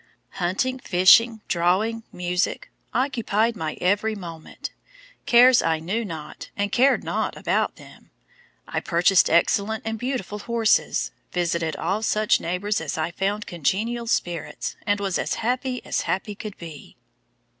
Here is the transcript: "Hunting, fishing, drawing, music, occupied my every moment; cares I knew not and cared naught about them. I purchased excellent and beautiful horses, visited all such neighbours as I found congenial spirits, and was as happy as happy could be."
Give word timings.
"Hunting, 0.39 0.79
fishing, 0.79 1.41
drawing, 1.47 2.01
music, 2.11 2.71
occupied 2.91 3.55
my 3.55 3.77
every 3.79 4.15
moment; 4.15 4.71
cares 5.27 5.61
I 5.61 5.77
knew 5.77 6.03
not 6.03 6.49
and 6.57 6.71
cared 6.71 7.03
naught 7.03 7.37
about 7.37 7.75
them. 7.75 8.09
I 8.67 8.79
purchased 8.79 9.29
excellent 9.29 9.83
and 9.85 9.99
beautiful 9.99 10.39
horses, 10.39 11.11
visited 11.31 11.75
all 11.75 12.01
such 12.01 12.39
neighbours 12.39 12.81
as 12.81 12.97
I 12.97 13.11
found 13.11 13.45
congenial 13.45 14.07
spirits, 14.07 14.75
and 14.87 14.99
was 14.99 15.19
as 15.19 15.35
happy 15.35 15.85
as 15.85 16.01
happy 16.01 16.33
could 16.33 16.57
be." 16.57 16.97